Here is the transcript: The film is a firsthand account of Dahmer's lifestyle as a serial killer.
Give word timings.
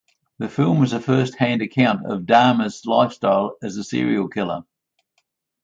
The 0.39 0.49
film 0.49 0.81
is 0.83 0.93
a 0.93 0.99
firsthand 0.99 1.61
account 1.61 2.07
of 2.07 2.23
Dahmer's 2.23 2.87
lifestyle 2.87 3.55
as 3.61 3.77
a 3.77 3.83
serial 3.83 4.29
killer. 4.29 4.63